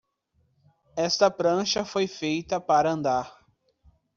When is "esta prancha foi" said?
0.97-2.07